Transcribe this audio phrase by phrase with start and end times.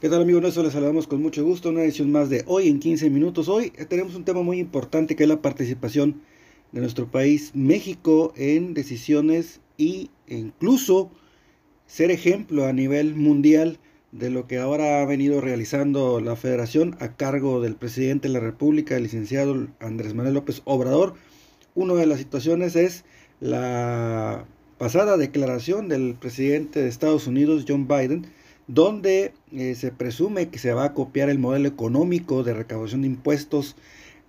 [0.00, 0.64] ¿Qué tal amigos nuestros?
[0.64, 1.70] Les saludamos con mucho gusto.
[1.70, 3.48] Una edición más de hoy en 15 minutos.
[3.48, 6.22] Hoy tenemos un tema muy importante que es la participación
[6.70, 11.10] de nuestro país México en decisiones y incluso
[11.88, 13.80] ser ejemplo a nivel mundial
[14.12, 18.40] de lo que ahora ha venido realizando la federación a cargo del presidente de la
[18.40, 21.14] República, el licenciado Andrés Manuel López Obrador.
[21.74, 23.04] Una de las situaciones es
[23.40, 24.46] la
[24.78, 28.28] pasada declaración del presidente de Estados Unidos, John Biden,
[28.68, 33.08] donde eh, se presume que se va a copiar el modelo económico de recaudación de
[33.08, 33.74] impuestos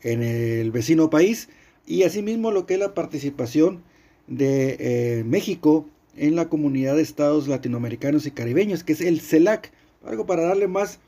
[0.01, 1.49] en el vecino país
[1.85, 3.83] y asimismo lo que es la participación
[4.27, 9.71] de eh, México en la comunidad de estados latinoamericanos y caribeños, que es el CELAC.
[10.05, 10.99] Algo para darle más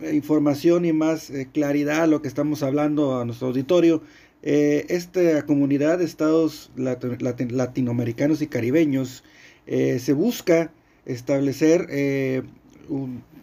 [0.00, 4.02] eh, información y más claridad a lo que estamos hablando a nuestro auditorio.
[4.42, 9.22] esta comunidad de estados latinoamericanos y caribeños
[9.66, 10.72] se busca
[11.04, 11.88] establecer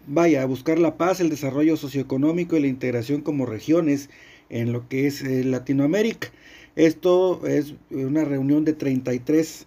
[0.06, 4.10] vaya, a buscar la paz, el desarrollo socioeconómico y la integración como regiones
[4.50, 6.28] en lo que es eh, Latinoamérica.
[6.76, 9.66] Esto es una reunión de 33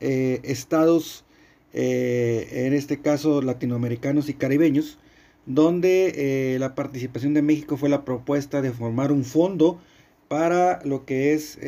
[0.00, 1.24] eh, estados,
[1.72, 4.98] eh, en este caso latinoamericanos y caribeños,
[5.44, 9.80] donde la participación de México fue la propuesta de formar un fondo
[10.28, 11.58] para lo que es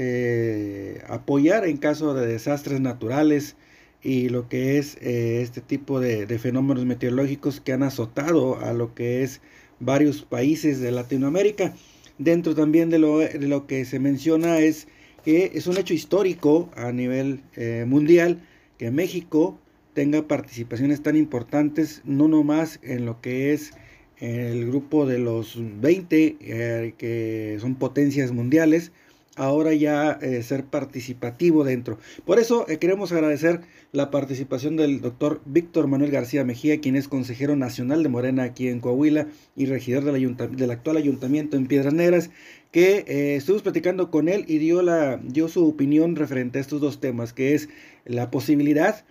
[1.08, 3.56] apoyar en caso de desastres naturales,
[4.05, 8.94] y lo que es eh, este tipo de, fenómenos meteorológicos que han azotado a lo
[8.94, 9.41] que es
[9.80, 11.74] varios países de Latinoamérica.
[12.19, 14.86] Dentro también de lo, de lo que se menciona es
[15.24, 18.46] que es un hecho histórico a nivel eh, mundial
[18.78, 19.58] que México
[19.94, 23.72] tenga participaciones tan importantes, no nomás en lo que es
[24.18, 28.92] el grupo de los 20, eh, que son potencias mundiales,
[29.36, 31.98] ahora ya eh, ser participativo dentro.
[32.24, 33.60] Por eso eh, queremos agradecer
[33.92, 38.68] la participación del doctor Víctor Manuel García Mejía, quien es consejero nacional de Morena aquí
[38.68, 42.30] en Coahuila y regidor del, del actual ayuntamiento en Piedras Negras,
[42.70, 46.80] que eh, estuvimos platicando con él y dio, la, dio su opinión referente a estos
[46.80, 47.68] dos temas, que es
[48.05, 49.05] la posibilidad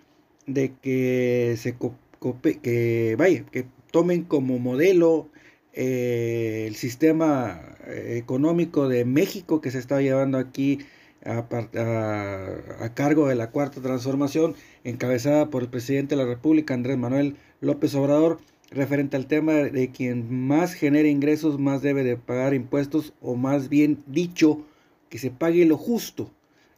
[0.46, 1.76] de que se
[2.62, 5.28] que vaya, que tomen como modelo
[5.74, 10.78] eh, el sistema eh, económico de México que se está llevando aquí
[11.24, 11.46] a,
[12.94, 17.94] cargo de la cuarta transformación, encabezada por el presidente de la República, Andrés Manuel López
[17.94, 18.38] Obrador,
[18.70, 23.68] referente al tema de quien más genera ingresos, más debe de pagar impuestos, o más
[23.68, 24.64] bien dicho,
[25.08, 26.30] que se pague lo justo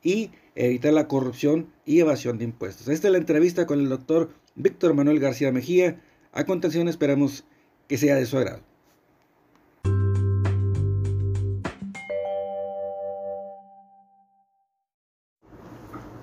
[0.02, 2.88] y evitar la corrupción y evasión de impuestos.
[2.88, 6.00] Esta es la entrevista con el doctor Víctor Manuel García Mejía.
[6.32, 7.44] A continuación esperamos
[7.88, 8.66] que sea de su agrado.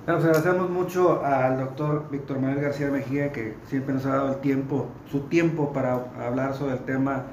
[0.05, 4.33] Bueno, pues agradecemos mucho al doctor Víctor Manuel García Mejía que siempre nos ha dado
[4.33, 5.93] el tiempo, su tiempo para
[6.27, 7.27] hablar sobre el tema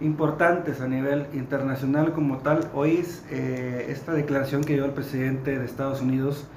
[0.00, 2.68] importantes a nivel internacional como tal.
[2.74, 6.48] Hoy es eh, esta declaración que dio el presidente de Estados Unidos,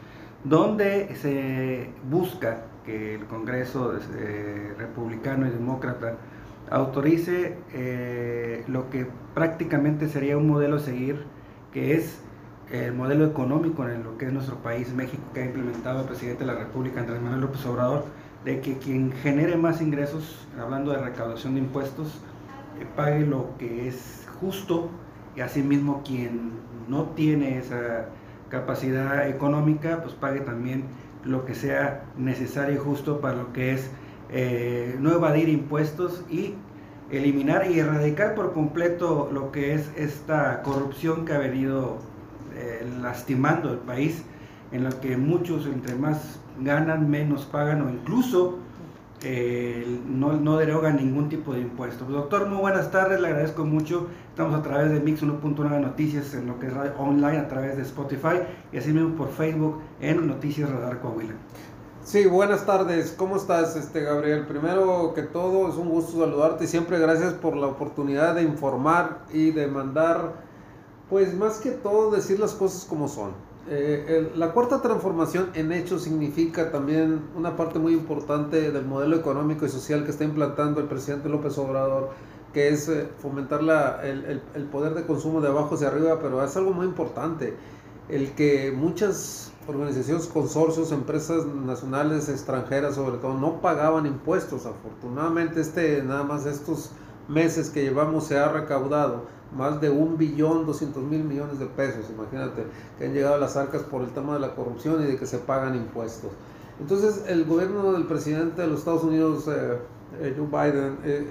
[0.44, 6.16] donde se busca que el Congreso eh, republicano y demócrata
[6.72, 11.26] autorice eh, lo que prácticamente sería un modelo a seguir,
[11.72, 12.24] que es
[12.72, 16.46] el modelo económico en lo que es nuestro país, México, que ha implementado el presidente
[16.46, 18.06] de la República, Andrés Manuel López Obrador,
[18.46, 22.20] de que quien genere más ingresos, hablando de recaudación de impuestos,
[22.80, 24.90] eh, pague lo que es justo
[25.36, 26.52] y asimismo quien
[26.88, 28.10] no tiene esa
[28.50, 30.86] capacidad económica, pues pague también
[31.24, 33.92] lo que sea necesario y justo para lo que es
[34.30, 36.54] eh, no evadir impuestos y
[37.12, 41.98] eliminar y erradicar por completo lo que es esta corrupción que ha venido
[42.60, 44.24] eh, lastimando el país,
[44.72, 48.60] en la que muchos entre más ganan, menos pagan o incluso
[49.22, 52.06] eh, no, no, derogan ningún tipo de impuesto.
[52.06, 54.08] Doctor, muy buenas tardes, le agradezco mucho.
[54.30, 57.84] Estamos a través de Mix 1.9 Noticias en lo que es online, a través de
[57.84, 61.34] Spotify y así mismo por Facebook en Noticias Radar Coahuila.
[62.04, 63.14] Sí, buenas tardes.
[63.18, 64.46] ¿Cómo estás, este Gabriel?
[64.48, 69.20] Primero que todo, es un gusto saludarte y siempre gracias por la oportunidad de informar
[69.34, 70.49] y de mandar
[71.10, 73.32] pues más que todo decir las cosas como son.
[73.72, 79.66] Eh, la cuarta transformación en hecho significa también una parte muy importante del modelo económico
[79.66, 82.10] y social que está implantando el presidente López Obrador,
[82.54, 86.44] que es eh, fomentar la, el, el, poder de consumo de abajo hacia arriba, pero
[86.44, 87.54] es algo muy importante,
[88.08, 94.66] el que muchas organizaciones, consorcios, empresas nacionales, extranjeras sobre todo, no pagaban impuestos.
[94.66, 96.90] Afortunadamente este, nada más estos
[97.28, 102.06] meses que llevamos se ha recaudado más de un billón doscientos mil millones de pesos,
[102.10, 102.66] imagínate,
[102.98, 105.26] que han llegado a las arcas por el tema de la corrupción y de que
[105.26, 106.32] se pagan impuestos.
[106.80, 109.78] Entonces, el gobierno del presidente de los Estados Unidos, eh,
[110.22, 111.26] eh, Joe Biden, eh,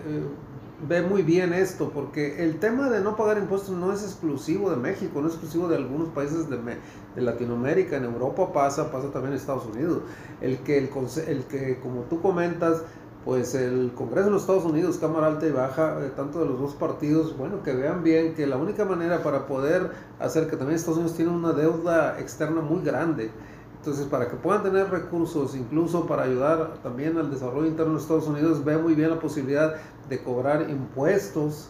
[0.87, 4.77] ve muy bien esto, porque el tema de no pagar impuestos no es exclusivo de
[4.77, 9.33] México, no es exclusivo de algunos países de, de Latinoamérica, en Europa pasa, pasa también
[9.33, 10.03] en Estados Unidos.
[10.41, 10.91] El que, el,
[11.27, 12.83] el que como tú comentas,
[13.25, 16.75] pues el Congreso de los Estados Unidos, Cámara Alta y Baja, tanto de los dos
[16.75, 20.99] partidos, bueno, que vean bien que la única manera para poder hacer que también Estados
[20.99, 23.31] Unidos tiene una deuda externa muy grande,
[23.77, 28.27] entonces para que puedan tener recursos, incluso para ayudar también al desarrollo interno de Estados
[28.27, 29.75] Unidos, ve muy bien la posibilidad
[30.09, 31.69] de cobrar impuestos,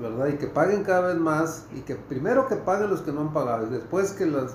[0.00, 0.28] ¿verdad?
[0.28, 3.32] Y que paguen cada vez más, y que primero que paguen los que no han
[3.32, 4.54] pagado, y después que las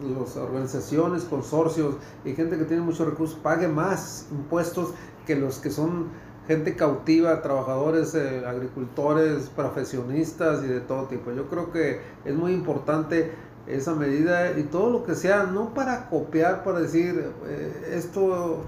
[0.00, 4.94] las organizaciones, consorcios y gente que tiene muchos recursos pague más impuestos
[5.26, 6.06] que los que son
[6.46, 11.30] gente cautiva, trabajadores, eh, agricultores, profesionistas y de todo tipo.
[11.32, 13.32] Yo creo que es muy importante
[13.66, 18.64] esa medida y todo lo que sea, no para copiar, para decir eh, esto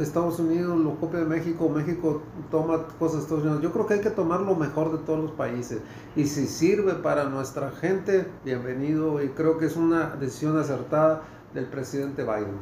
[0.00, 3.62] Estados Unidos lo copia de México, México toma cosas de Estados Unidos.
[3.62, 5.80] Yo creo que hay que tomar lo mejor de todos los países.
[6.16, 9.22] Y si sirve para nuestra gente, bienvenido.
[9.22, 11.22] Y creo que es una decisión acertada
[11.54, 12.56] del presidente Biden.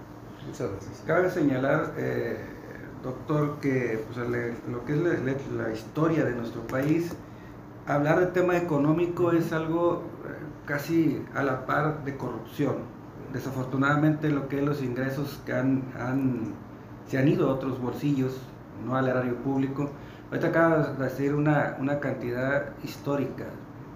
[0.46, 1.02] Muchas gracias.
[1.06, 2.38] Cabe señalar eh,
[3.02, 4.28] doctor, que pues,
[4.68, 7.12] lo que es la, historia de nuestro país,
[7.86, 10.34] hablar de tema económico es algo eh,
[10.66, 12.76] casi a la par de corrupción.
[13.32, 15.84] Desafortunadamente lo que es los ingresos que han,
[17.10, 18.40] se han ido a otros bolsillos,
[18.86, 19.90] no al erario público.
[20.28, 23.46] Ahorita acaba de decir una, una cantidad histórica,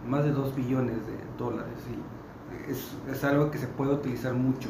[0.05, 1.79] más de 2 billones de dólares.
[1.89, 4.69] Y es, es algo que se puede utilizar mucho.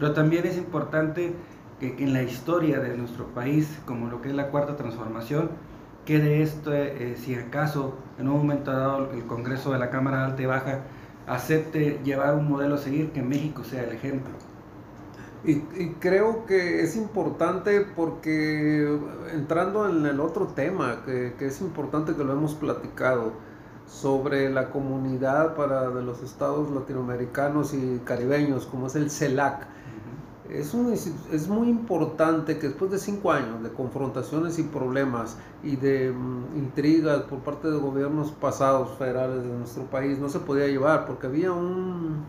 [0.00, 1.36] Pero también es importante
[1.78, 5.50] que, en la historia de nuestro país, como lo que es la cuarta transformación,
[6.04, 10.42] quede esto, eh, si acaso en un momento dado el Congreso de la Cámara Alta
[10.42, 10.80] y Baja
[11.28, 14.32] acepte llevar un modelo a seguir, que México sea el ejemplo.
[15.46, 15.56] Y,
[16.00, 18.98] creo que es importante porque
[19.32, 23.32] entrando en el otro tema, que, que, es importante que lo hemos platicado,
[23.86, 29.66] sobre la comunidad para de los estados latinoamericanos y caribeños, como es el CELAC,
[30.50, 35.76] es, un, es muy importante que después de cinco años de confrontaciones y problemas y
[35.76, 40.66] de mm, intrigas por parte de gobiernos pasados federales de nuestro país no se podía
[40.66, 42.24] llevar porque había un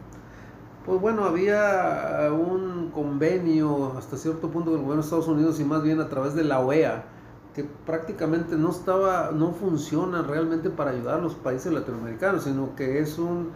[0.86, 5.64] pues bueno había un convenio hasta cierto punto con el gobierno de Estados Unidos y
[5.64, 7.06] más bien a través de la OEA
[7.54, 13.00] que prácticamente no estaba no funciona realmente para ayudar a los países latinoamericanos sino que
[13.00, 13.50] es un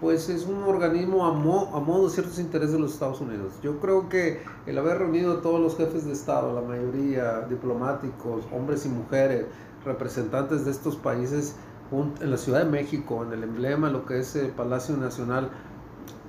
[0.00, 3.52] pues es un organismo a, modo de ciertos intereses de los Estados Unidos.
[3.62, 8.46] Yo creo que el haber reunido a todos los jefes de Estado, la mayoría diplomáticos,
[8.50, 9.44] hombres y mujeres,
[9.84, 11.54] representantes de estos países
[11.92, 15.50] en la Ciudad de México, en el emblema, lo que es el Palacio Nacional,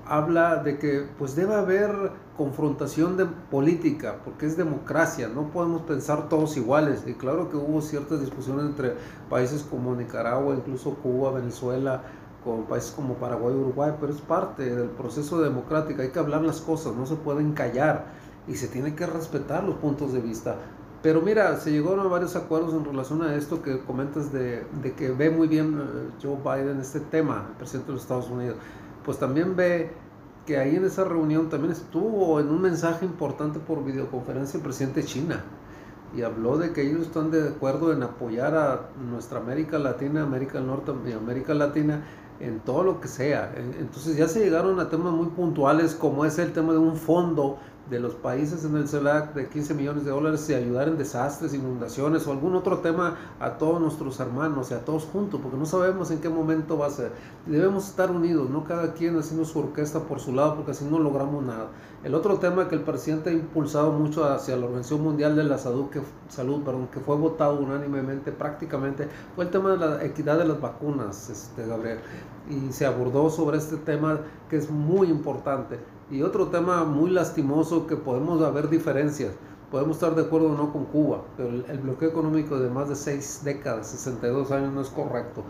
[0.07, 6.29] habla de que pues debe haber confrontación de política, porque es democracia, no podemos pensar
[6.29, 7.03] todos iguales.
[7.05, 8.95] Y claro que hubo ciertas discusiones entre
[9.29, 12.01] países como Nicaragua, incluso Cuba, Venezuela,
[12.43, 16.61] con países como Paraguay Uruguay, pero es parte del proceso democrático, hay que hablar las
[16.61, 18.05] cosas, no se pueden callar
[18.47, 20.55] y se tiene que respetar los puntos de vista.
[21.03, 24.93] Pero mira, se llegaron a varios acuerdos en relación a esto que comentas de, de
[24.93, 28.57] que ve muy bien eh, Joe Biden este tema, el presidente de los Estados Unidos.
[29.03, 29.91] Pues también ve
[30.45, 35.01] que ahí en esa reunión también estuvo en un mensaje importante por videoconferencia el presidente
[35.01, 35.43] de China
[36.15, 40.53] y habló de que ellos están de acuerdo en apoyar a nuestra América Latina, América
[40.53, 42.03] del Norte y América Latina
[42.39, 43.53] en todo lo que sea.
[43.79, 47.59] Entonces ya se llegaron a temas muy puntuales como es el tema de un fondo
[47.91, 51.53] de los países en el CELAC de 15 millones de dólares y ayudar en desastres,
[51.53, 55.65] inundaciones o algún otro tema a todos nuestros hermanos y a todos juntos, porque no
[55.65, 57.11] sabemos en qué momento va a ser.
[57.45, 60.99] Debemos estar unidos, no cada quien haciendo su orquesta por su lado, porque así no
[60.99, 61.67] logramos nada.
[62.05, 65.57] El otro tema que el presidente ha impulsado mucho hacia la Organización Mundial de la
[65.57, 70.37] Salud, que, salud, perdón, que fue votado unánimemente prácticamente, fue el tema de la equidad
[70.37, 71.99] de las vacunas, este, Gabriel.
[72.49, 75.77] Y se abordó sobre este tema que es muy importante
[76.11, 79.33] y otro tema muy lastimoso que podemos haber diferencias.
[79.71, 82.95] Podemos estar de acuerdo o no con Cuba, pero el, bloqueo económico de más de
[82.95, 85.43] seis décadas, 62 años, no es correcto.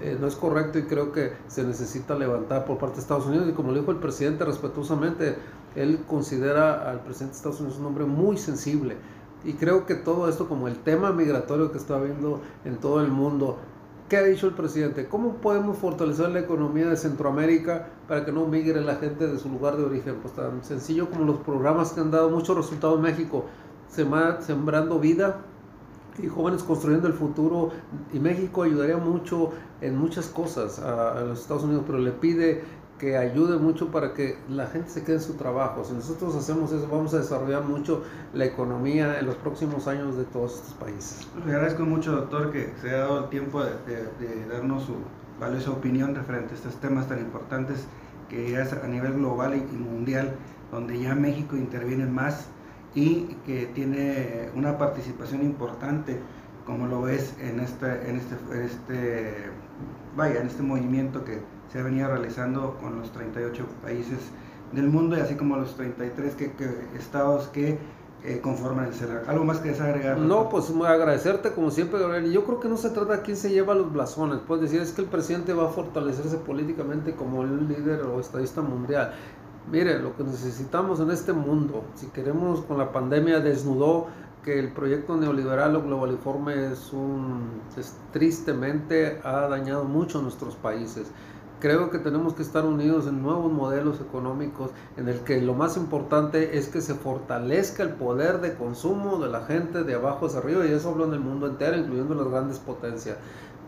[0.00, 3.48] Eh, no es correcto y creo que se necesita levantar por parte de Estados Unidos.
[3.48, 5.36] Y como le dijo el presidente respetuosamente,
[5.74, 8.96] él considera al presidente de Estados Unidos un hombre muy sensible.
[9.44, 13.08] Y creo que todo esto, como el tema migratorio que está habiendo en todo el
[13.10, 13.58] mundo,
[14.08, 15.06] ¿Qué ha dicho el presidente?
[15.06, 19.48] ¿Cómo podemos fortalecer la economía de Centroamérica para que no migre la gente de su
[19.48, 20.16] lugar de origen?
[20.20, 23.46] Pues tan sencillo como los programas que han dado muchos resultados en México,
[23.88, 25.40] sembrando vida
[26.22, 27.70] y jóvenes construyendo el futuro.
[28.12, 32.62] Y México ayudaría mucho en muchas cosas a, los Estados Unidos, pero le pide
[33.04, 35.84] que ayude mucho para que la gente se quede en su trabajo.
[35.84, 40.24] Si nosotros hacemos eso, vamos a desarrollar mucho la economía en los próximos años de
[40.24, 41.28] todos estos países.
[41.44, 44.94] Le agradezco mucho, doctor, que se haya dado el tiempo de, darnos su
[45.38, 47.86] valiosa opinión referente a estos temas tan importantes
[48.30, 50.34] que ya es a nivel global y mundial,
[50.72, 52.46] donde ya México interviene más
[52.94, 56.18] y que tiene una participación importante,
[56.64, 59.34] como lo ves en este, en este, este,
[60.16, 61.42] vaya, en este movimiento que
[61.72, 64.18] se ha venido realizando con los 38 países
[64.72, 66.52] del mundo y así como los 33 que,
[66.96, 67.78] estados que
[68.24, 69.28] eh, conforman el CELAC.
[69.28, 70.18] ¿Algo más que desagregar?
[70.18, 72.32] No, pues agradecerte como siempre, Gabriel.
[72.32, 74.38] Yo creo que no se trata de quién se lleva los blasones.
[74.46, 78.62] Puedes decir es que el presidente va a fortalecerse políticamente como el líder o estadista
[78.62, 79.12] mundial.
[79.70, 84.08] Mire, lo que necesitamos en este mundo, si queremos con la pandemia desnudó
[84.42, 87.62] que el proyecto neoliberal o globaliforme es un
[88.12, 91.10] tristemente ha dañado mucho a nuestros países.
[91.64, 95.78] Creo que tenemos que estar unidos en nuevos modelos económicos en el que lo más
[95.78, 100.40] importante es que se fortalezca el poder de consumo de la gente de abajo hacia
[100.40, 103.16] arriba y eso hablo en el mundo entero, incluyendo las grandes potencias.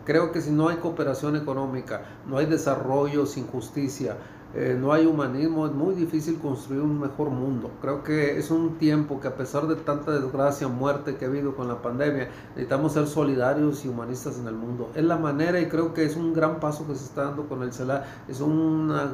[0.05, 4.15] Creo que si no hay cooperación económica, no hay desarrollo sin justicia,
[4.55, 7.69] eh, no hay humanismo, es muy difícil construir un mejor mundo.
[7.81, 11.55] Creo que es un tiempo que a pesar de tanta desgracia, muerte que ha habido
[11.55, 14.89] con la pandemia, necesitamos ser solidarios y humanistas en el mundo.
[14.95, 17.61] Es la manera y creo que es un gran paso que se está dando con
[17.61, 18.05] el CELA.
[18.27, 19.11] Es una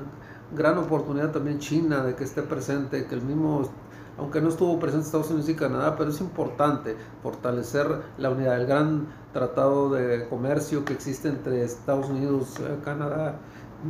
[0.55, 3.69] gran oportunidad también China de que esté presente, que el mismo
[4.17, 7.87] aunque no estuvo presente Estados Unidos y Canadá, pero es importante fortalecer
[8.19, 13.39] la unidad, el gran tratado de comercio que existe entre Estados Unidos, eh, Canadá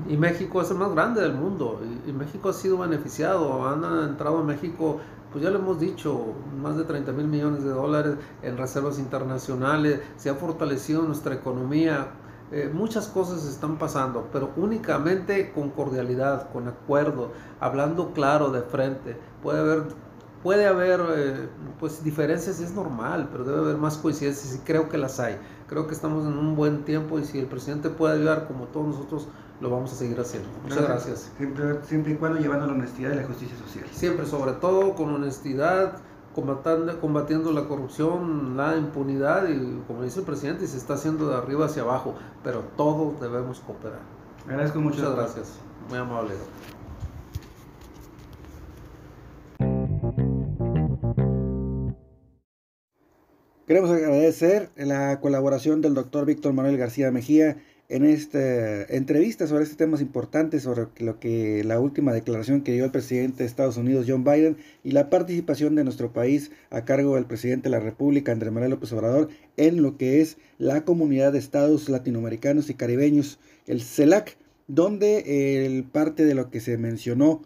[0.10, 4.40] y México es el más grande del mundo y, México ha sido beneficiado, han entrado
[4.40, 5.00] a México,
[5.32, 10.02] pues ya lo hemos dicho, más de 30 mil millones de dólares en reservas internacionales,
[10.18, 12.08] se ha fortalecido nuestra economía,
[12.52, 19.18] eh, muchas cosas están pasando, pero únicamente con cordialidad, con acuerdo, hablando claro de frente,
[19.42, 19.84] puede haber
[20.44, 21.48] puede haber eh,
[21.80, 25.88] pues diferencias es normal pero debe haber más coincidencias y creo que las hay creo
[25.88, 29.28] que estamos en un buen tiempo y si el presidente puede ayudar como todos nosotros
[29.64, 30.50] lo vamos a seguir haciendo.
[30.64, 31.32] Muchas gracias.
[31.38, 33.86] Siempre, y cuando llevando la honestidad y la justicia social.
[33.92, 36.00] Siempre, sobre todo con honestidad,
[36.36, 41.36] combatiendo, combatiendo la corrupción, la impunidad y como dice el presidente, se está haciendo de
[41.36, 44.00] arriba hacia abajo, pero todos debemos cooperar.
[44.46, 44.98] Agradezco mucho.
[44.98, 45.54] Muchas gracias.
[45.90, 46.34] Muy amable.
[53.66, 57.56] Queremos agradecer la colaboración del doctor Víctor Manuel García Mejía
[57.88, 62.84] en esta entrevista sobre este temas importantes, sobre lo que la última declaración que dio
[62.84, 67.16] el presidente de Estados Unidos, John Biden, y la participación de nuestro país a cargo
[67.16, 71.32] del presidente de la República, Andrés Manuel López Obrador, en lo que es la comunidad
[71.32, 74.36] de estados latinoamericanos y caribeños, el CELAC,
[74.68, 77.44] donde el parte de lo que se mencionó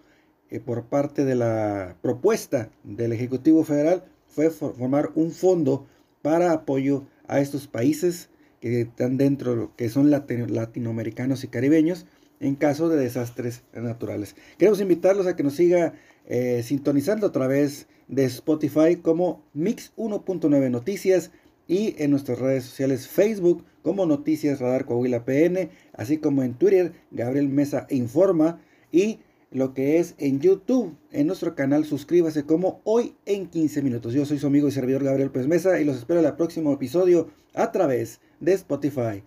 [0.50, 5.86] eh, por parte de la propuesta del Ejecutivo Federal fue formar un fondo
[6.28, 8.28] para apoyo a estos países
[8.60, 12.06] que están dentro, que son latinoamericanos y caribeños,
[12.42, 14.36] en caso de desastres naturales.
[14.58, 15.94] Queremos invitarlos a que nos siga
[16.26, 21.32] eh, sintonizando a través de Spotify como Mix 1.9 Noticias
[21.66, 26.92] y en nuestras redes sociales Facebook como Noticias Radar Coahuila PN, así como en Twitter
[27.10, 28.60] Gabriel Mesa Informa
[28.92, 29.20] y
[29.52, 30.96] lo que es en YouTube.
[31.12, 34.14] En nuestro canal suscríbase como hoy en 15 minutos.
[34.14, 36.74] Yo soy su amigo y servidor Gabriel Pérez Mesa y los espero en el próximo
[36.74, 39.24] episodio a través de Spotify.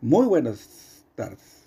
[0.00, 1.57] Muy buenas tardes.